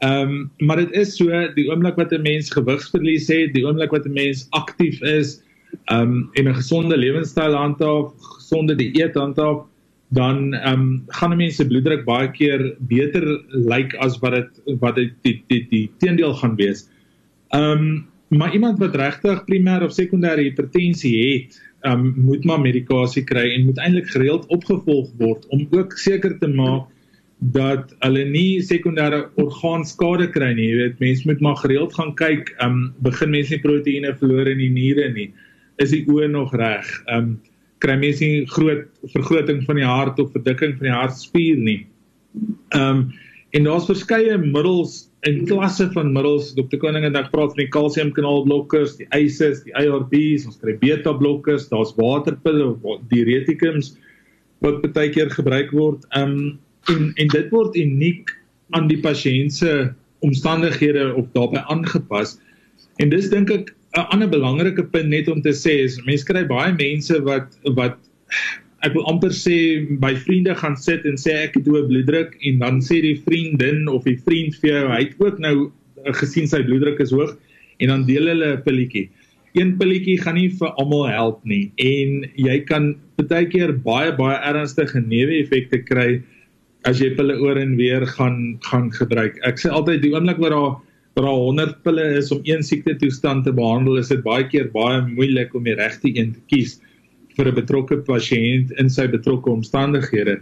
[0.00, 3.90] Ehm um, maar dit is so die oomblik wat 'n mens gewigsverlies het, die oomblik
[3.90, 5.42] wat 'n mens aktief is,
[5.90, 9.66] ehm um, en 'n gesonde lewenstyl handhaaf, gesonde dieet handhaaf,
[10.10, 14.78] dan ehm um, gaan 'n mens se bloeddruk baie keer beter lyk as wat dit
[14.80, 16.88] wat dit die die, die teendeel gaan wees.
[17.48, 22.60] Ehm um, maar iemand wat regtig primêr of sekondêre hipertensie het, ehm um, moet maar
[22.60, 26.88] medikasie kry en moet eintlik gereeld opgevolg word om ook seker te maak
[27.40, 30.66] dat hulle nie sekondêre orgaanskade kry nie.
[30.68, 34.50] Jy weet, mense moet maar gereeld gaan kyk, ehm um, begin mense nie proteïene verloor
[34.50, 35.30] in die niere nie.
[35.78, 36.90] Is die oë nog reg?
[37.06, 37.38] Ehm um,
[37.80, 41.80] kry mense nie groot vergroting van die hart of verdikking van die hartspier nie.
[42.76, 43.10] Ehm um,
[43.50, 46.52] en daar's verskeie middels en klasse van middels.
[46.54, 46.78] Dr.
[46.78, 51.66] Koning het dan praat van die kalsiumkanaalblokkers, die ACEs, die ARBs, ons kry beta blokkers,
[51.72, 53.96] daar's waterpille of diuretikums
[54.62, 56.06] wat baie keer gebruik word.
[56.14, 56.44] Ehm um,
[56.88, 58.30] en en dit word uniek
[58.76, 59.90] aan die pasiënt se
[60.24, 62.38] omstandighede of daarbey aangepas.
[63.02, 66.44] En dis dink ek 'n ander belangrike punt net om te sê is mense kry
[66.46, 67.98] baie mense wat wat
[68.86, 69.56] ek wil amper sê
[70.00, 73.88] by vriende gaan sit en sê ek het hoë bloeddruk en dan sê die vriendin
[73.92, 75.54] of die vriend vir jou hy het ook nou
[76.20, 77.34] gesien sy bloeddruk is hoog
[77.80, 79.08] en dan deel hulle 'n pilletjie.
[79.58, 84.38] Een pilletjie gaan nie vir almal help nie en jy kan baie keer baie baie
[84.38, 86.22] ernstige neeweffekte kry
[86.84, 89.36] as jy pille oor en weer gaan gaan gebruik.
[89.42, 90.78] Ek sê altyd die oomblik waar daar
[91.14, 94.70] waar daar 100 pille is om een siekte toestand te behandel, is dit baie keer
[94.70, 96.78] baie moeilik om die regte een te kies
[97.36, 100.40] vir 'n betrokke pasiënt in sy betrokke omstandighede.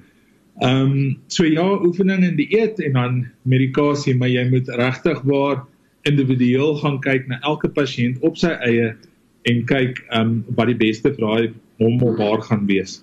[0.61, 5.65] Ehm um, so ja, oefening en dieet en dan medikasie, maar jy moet regtig waar
[6.03, 8.97] individueel gaan kyk na elke pasiënt op sy eie
[9.43, 13.03] en kyk ehm um, wat die beste vir daai hom of haar gaan wees.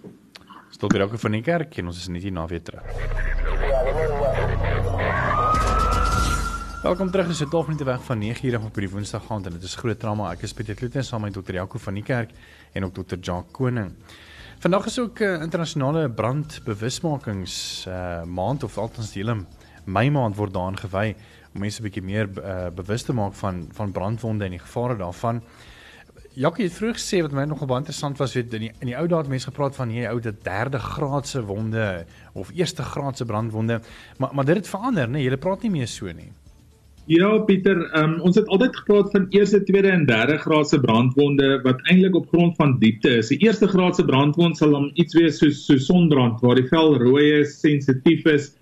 [0.72, 2.84] Stil by elke van die kerk en ons is net hier na weer terug.
[6.86, 7.28] Welkom terug.
[7.28, 10.32] Dis 12 minute weg van 9:00 op die Woensdag aand en dit is groot drama.
[10.32, 11.54] Ek is Pieter Kloete saam met Dr.
[11.54, 12.30] Jaco van die kerk
[12.74, 13.18] en ook Dr.
[13.22, 13.96] Jacques Koning.
[14.60, 19.46] Vandag is ook 'n uh, internasionale brandbewusmakings uh, maand of althans die hele
[19.86, 21.16] Mei maand word daaraan gewy
[21.54, 24.96] om mense 'n bietjie meer uh, bewus te maak van van brandwonde en die gevare
[24.96, 25.42] daarvan.
[26.34, 28.98] Jackie het vroeër gesê wat my nogal baie interessant was, weet in die in die
[28.98, 33.26] ou dae het mense gepraat van hierdie ou dit derde graadse wonde of eerste graadse
[33.26, 33.82] brandwonde,
[34.18, 35.12] maar maar dit het verander, né?
[35.12, 36.32] Nee, Jy praat nie meer so nie.
[37.06, 41.84] Ja, Pieter, um, ons het altyd gepraat van eerste, tweede en derde graadse brandwonde wat
[41.86, 43.28] eintlik op grond van diepte is.
[43.30, 47.28] Die eerste graadse brandwond sal dan iets wees soos so sonbrand waar die vel rooi
[47.44, 48.56] is, sensitief is,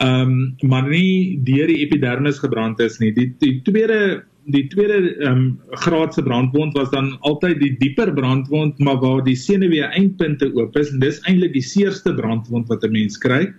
[0.00, 3.12] ehm um, maar nie deur die epidermis gebrand is nie.
[3.12, 5.44] Die die tweede die tweede ehm um,
[5.84, 10.88] graadse brandwond was dan altyd die dieper brandwond maar waar die senuwee eindpunte oop is
[10.92, 13.52] en dis eintlik die seerste brandwond wat 'n mens kry.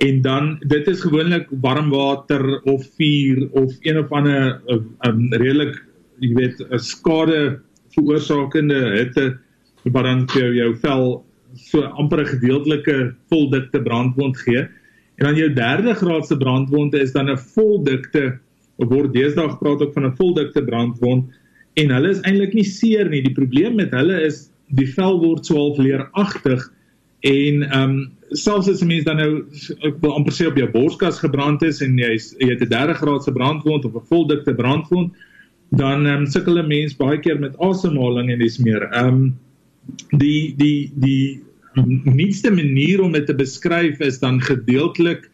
[0.00, 4.60] En dan dit is gewoonlik warm water of vuur of een of ander
[5.04, 5.76] um, redelik
[6.20, 7.60] jy weet 'n skade
[7.94, 9.26] veroorsakende hitte
[9.84, 11.04] wat dan vir jou, jou vel
[11.54, 14.68] so amper 'n gedeeltelike voldikte brandwond gee.
[15.16, 18.38] En dan jou derde graadse brandwond is dan 'n voldikte
[18.76, 21.28] word deesdae gepraat ook van 'n voldikte brandwond
[21.74, 23.22] en hulle is eintlik nie seer nie.
[23.22, 26.70] Die probleem met hulle is die vel word so half leeragtig
[27.20, 29.44] en ehm um, selfs as 'n mens dan nou
[29.82, 32.94] ek wil amper sê op jou borskas gebrand is en jy jy het 'n derde
[32.94, 35.12] graadse brandwond of 'n voldikte brandwond
[35.70, 38.82] dan ehm um, sukkel 'n mens baie keer met asemhaling en dis meer.
[38.92, 39.38] Ehm um,
[40.18, 41.40] die die die
[42.04, 45.30] nuutste manier om dit te beskryf is dan gedeeltelik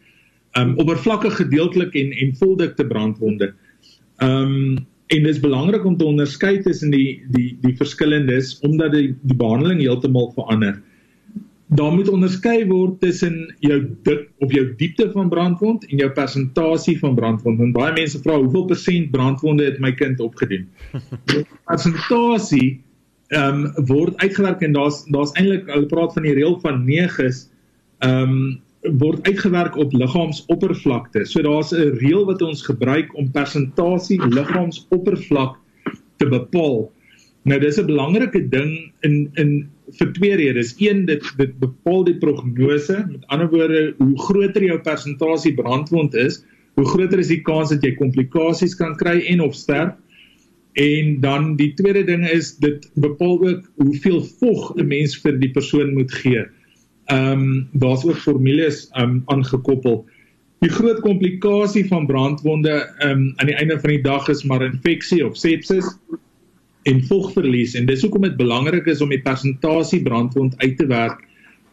[0.57, 3.53] um oppervlakkig gedeeltelik en en voldikte brandwonde.
[4.23, 9.15] Um en dit is belangrik om te onderskei tussen die die die verskillendes omdat die
[9.21, 10.81] die behandeling heeltemal verander.
[11.67, 16.95] Daar moet onderskei word tussen jou dik of jou diepte van brandwond en jou persentasie
[16.99, 17.59] van brandwond.
[17.59, 20.67] Want baie mense vra hoeveel persent brandwonde het my kind opgedoen.
[21.69, 22.79] persentasie
[23.35, 27.43] ehm um, word uitgewerk en daar's daar's eintlik hulle praat van die reël van 9s
[27.99, 28.39] ehm um,
[29.01, 31.25] word uitgewerk op liggaamsoppervlakte.
[31.25, 35.57] So daar's 'n reël wat ons gebruik om persentasie liggaamsoppervlak
[36.17, 36.91] te bepaal.
[37.43, 40.73] Nou dis 'n belangrike ding in in vir twee redes.
[40.81, 42.97] Een dit dit bepaal die prognose.
[43.11, 46.41] Met ander woorde, hoe groter jou persentasie brandwond is,
[46.75, 49.95] hoe groter is die kans dat jy komplikasies kan kry en of sterf.
[50.77, 55.51] En dan die tweede ding is dit bepaal ook hoeveel vog 'n mens vir die
[55.51, 56.45] persoon moet gee.
[57.07, 60.05] Ehm um, daar's ook formules um aangekoppel.
[60.59, 64.65] Die groot komplikasie van brandwonde ehm um, aan die einde van die dag is maar
[64.65, 65.97] infeksie of sepsis
[66.87, 71.23] en vogverlies en dis hoekom dit belangrik is om die persentasie brandwond uit te werk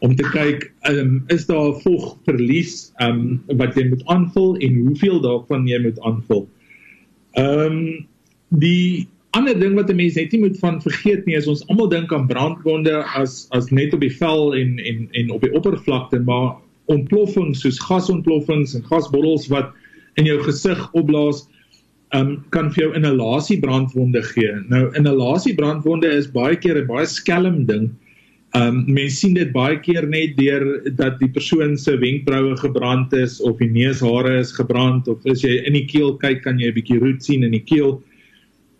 [0.03, 4.81] om te kyk ehm um, is daar vogverlies ehm um, wat jy moet aanvul en
[4.87, 6.45] hoeveel daarvan jy moet aanvul.
[7.39, 7.79] Ehm um,
[8.49, 11.89] die ander ding wat 'n mens net nie moet van vergeet nie is ons almal
[11.89, 16.19] dink aan brandwonde as as net op die vel en en en op die oppervlakte
[16.19, 19.73] maar ontploffings soos gasontploffings en gasbottels wat
[20.15, 21.47] in jou gesig opblaas
[22.13, 24.53] um, kan vir jou inhalasie brandwonde gee.
[24.69, 27.89] Nou inhalasie brandwonde is baie keer 'n baie skelm ding.
[28.55, 33.41] Um mense sien dit baie keer net deur dat die persoon se wenkbroue gebrand is
[33.41, 36.77] of die neushare is gebrand of as jy in die keel kyk kan jy 'n
[36.77, 38.01] bietjie roet sien in die keel.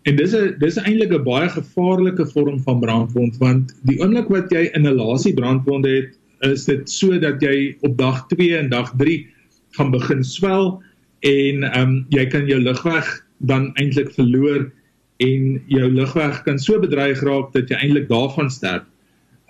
[0.06, 4.50] En dis 'n dis eintlik 'n baie gevaarlike vorm van brandwond want die oomblik wat
[4.50, 6.10] jy inhalasie brandwonde het,
[6.42, 9.26] is dit sodat jy op dag 2 en dag 3
[9.76, 10.80] gaan begin swel
[11.20, 13.06] en ehm um, jy kan jou lugweg
[13.38, 14.66] dan eintlik verloor
[15.24, 18.84] en jou lugweg kan so bedreig raak dat jy eintlik daarvan sterf.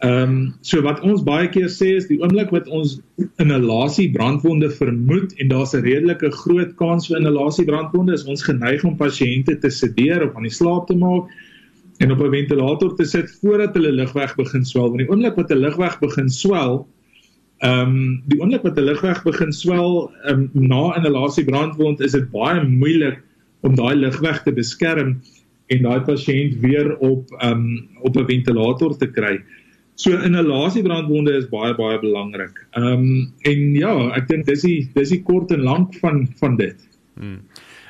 [0.05, 2.99] Ehm um, so wat ons baie keer sê is die oomblik wat ons
[3.43, 8.85] inhalasie brandwonde vermoed en daar's 'n redelike groot kans vir inhalasie brandwonde is ons geneig
[8.85, 11.33] om pasiënte te sedeer of aan die slaap te maak
[11.99, 15.51] en op 'n ventilator te sit voordat hulle lugweg begin swel want die oomblik wat
[15.51, 16.87] 'n lugweg begin swel
[17.65, 22.31] ehm um, die oomblik wat 'n lugweg begin swel um, na inhalasie brandwond is dit
[22.31, 23.23] baie moeilik
[23.61, 25.21] om daai lugweg te beskerm
[25.73, 29.41] en daai pasiënt weer op ehm um, op 'n ventilator te kry.
[29.97, 32.67] So inhalasiebrandwonde is baie baie belangrik.
[32.77, 36.57] Ehm um, en ja, ek dink dis die dis die kort en lank van van
[36.57, 36.77] dit.
[37.17, 37.41] Hmm.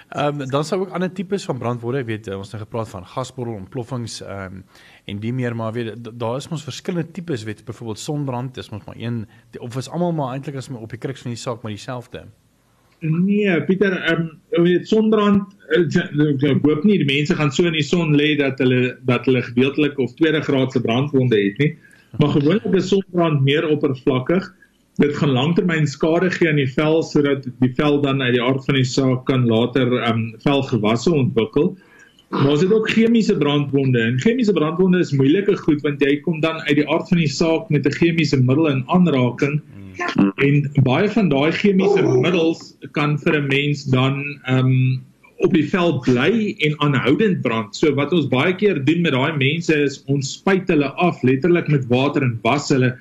[0.09, 3.55] Ehm um, dan sou ook ander tipes van brandwonde, weet ons het gepraat van gasbottel
[3.55, 4.65] ontploffings ehm um,
[5.05, 8.85] en die meer maar weet daar is mos verskillende tipes, weet byvoorbeeld sonbrand, dis mos
[8.85, 11.41] maar een die, of is almal maar eintlik as my op die kruks van die
[11.41, 12.23] saak maar dieselfde.
[13.01, 17.83] Nee, Pieter, ehm um, weet sonbrand ek hoop nie die mense gaan so in die
[17.83, 21.73] son lê dat hulle dat hulle gedeeltelik of tweede graadse brandwonde het nie.
[22.19, 24.55] Maar gewoonlik is sonbrand meer oppervlakkig.
[24.97, 28.65] Dit gaan langtermyn skade gee aan die vel sodat die vel dan uit die aard
[28.65, 31.75] van die saak kan later um velgewasse ontwikkel.
[32.33, 34.01] Maar ons het ook chemiese brandwonde.
[34.01, 37.31] En chemiese brandwonde is moeilike goed want jy kom dan uit die aard van die
[37.31, 39.61] saak met 'n chemiese middel in aanraking.
[40.45, 45.05] En baie van daai chemiese middels kan vir 'n mens dan um
[45.45, 47.77] op die vel bly en aanhoudend brand.
[47.77, 51.69] So wat ons baie keer doen met daai mense is ons spuit hulle af letterlik
[51.69, 52.97] met water en was hulle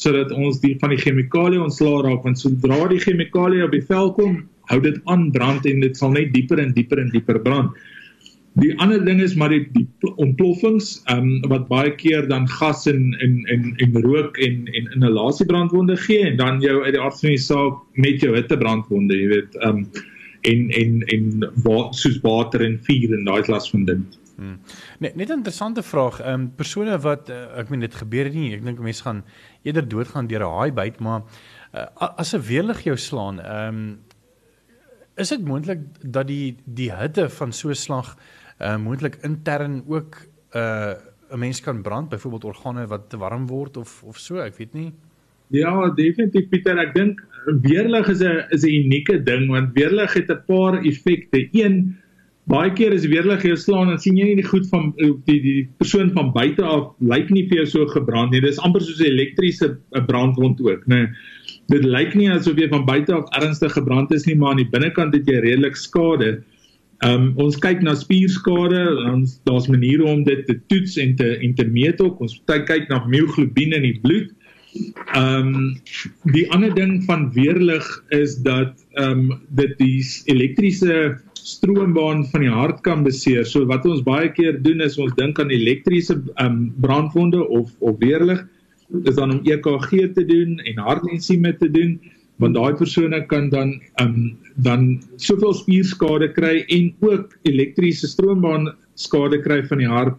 [0.00, 4.12] sodat ons die van die chemikalie ontslaa raak want sodra die chemikalie op die vel
[4.16, 7.74] kom, hou dit aan brand en dit sal net dieper en dieper en dieper brand.
[8.58, 9.86] Die ander ding is maar die, die
[10.18, 15.46] ontploffings um, wat baie keer dan gas en en en en rook en en inhalasie
[15.46, 19.14] brandwonde gee en dan jou uit die aard van die saak met jou hitte brandwonde,
[19.14, 19.84] jy weet, um,
[20.50, 24.02] en en en wat soos water en vuur en daai klas van ding.
[24.40, 24.56] Hmm.
[25.04, 26.20] Net net interessante vraag.
[26.20, 28.54] Ehm um, persone wat uh, ek meen dit gebeur nie.
[28.56, 29.20] Ek dink mense gaan
[29.68, 31.26] eerder doodgaan deur 'n haai byt, maar
[31.76, 31.84] uh,
[32.16, 33.98] as 'n weerlig jou slaan, ehm um,
[35.20, 38.16] is dit moontlik dat die die hitte van so 'n slag
[38.60, 40.94] uh moontlik intern ook 'n uh,
[41.32, 44.72] 'n mens kan brand, byvoorbeeld organe wat te warm word of of so, ek weet
[44.72, 44.92] nie.
[45.50, 47.20] Ja, definitief Pieter, ek dink
[47.60, 51.48] weerlig is 'n is 'n unieke ding want weerlig het 'n paar effekte.
[51.52, 51.99] Een
[52.50, 55.38] baie keer is weerlig jy slaan en sien jy nie die goed van die die,
[55.44, 58.42] die persoon van buite af lyk nie vir jou so gebrand nie.
[58.44, 59.76] Dis amper soos 'n elektriese
[60.08, 61.02] brandwond ook, né?
[61.02, 61.08] Nee.
[61.70, 64.72] Dit lyk nie asof jy van buite af ernstig gebrand is nie, maar aan die
[64.72, 66.42] binnekant het jy redelik skade.
[67.06, 68.82] Um ons kyk na spierskade,
[69.12, 72.20] ons daar's maniere om dit te toets en te en te meet ook.
[72.20, 74.34] Ons kyk na myoglobine in die bloed
[75.14, 75.80] Ehm um,
[76.32, 82.52] die ander ding van weerlig is dat ehm um, dit die elektriese stroombaan van die
[82.52, 83.44] hart kan beseer.
[83.46, 87.98] So wat ons baie keer doen is ons dink aan elektriese um, brandwonde of of
[87.98, 88.46] weerlig
[89.04, 92.00] is dan om EKG te doen en hartensieme te doen
[92.40, 94.32] want daai persone kan dan um,
[94.64, 94.86] dan
[95.16, 100.16] soveel spierskade kry en ook elektriese stroombaan skade kry van die hart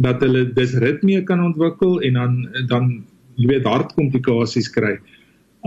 [0.00, 2.36] dat hulle disritmie kan ontwikkel en dan
[2.72, 2.92] dan
[3.40, 4.98] jy weet hartkomplikasies kry.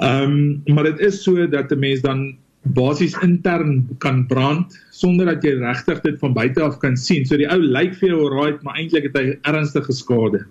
[0.01, 5.25] Ehm um, maar dit is so dat 'n mens dan basies intern kan brand sonder
[5.25, 7.25] dat jy regtig dit van buite af kan sien.
[7.25, 10.45] So die ou lyk vir jou alright, maar eintlik het hy ernstige skade.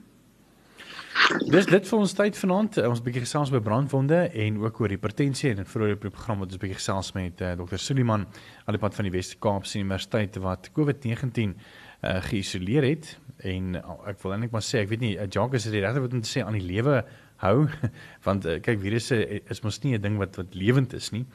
[1.53, 2.79] Dis dit vir ons tyd vanaand.
[2.89, 6.81] Ons bietjie gesels oor brandwonde en ook oor hipertensie en vroeë program wat ons bietjie
[6.81, 7.81] gesels met uh, Dr.
[7.81, 8.27] Suliman
[8.65, 13.13] aan die pad van die Wes-Kaapse Universiteit wat COVID-19 uh, geïsoleer het
[13.49, 16.03] en uh, ek wil eintlik maar sê ek weet nie 'n jog is dit regte
[16.03, 17.03] wat om te sê aan die lewe
[17.45, 17.69] hou
[18.27, 19.19] want uh, kyk virusse
[19.51, 21.27] is mos nie 'n ding wat wat lewend is nie.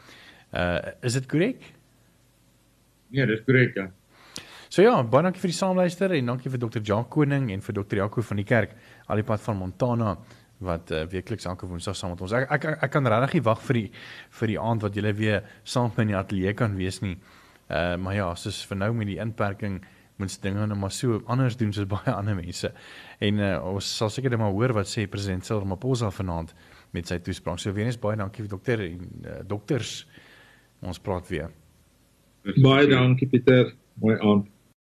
[0.51, 1.71] Is dit korrek?
[3.15, 3.89] Ja, dis korrek ja.
[4.67, 6.81] So ja, baie dankie vir die saamluister en dankie vir Dr.
[6.83, 8.01] Jacques Koning en vir Dr.
[8.01, 8.73] Jaco van die kerk
[9.07, 10.17] al die pad van Montana
[10.67, 12.33] wat uh, weekliks elke woensdag saam met ons.
[12.35, 13.85] Ek ek, ek kan regtig nie wag vir die
[14.39, 17.15] vir die aand wat julle weer saam in die ateljee kan wees nie.
[17.71, 19.79] Uh maar ja, soos vir nou met die inperking
[20.17, 22.73] moet dinge nou maar so anders doen soos baie ander mense.
[23.23, 26.55] En uh, ons sal seker net maar hoor wat sê president Cyril Ramaphosa vanaand
[26.91, 27.61] met sy toespraak.
[27.61, 30.01] So weer eens baie dankie vir dokter en uh, dokters.
[30.81, 31.49] Ons praat weer.
[32.61, 33.73] Baie dankie Pieter.
[34.01, 34.47] Mooi aand.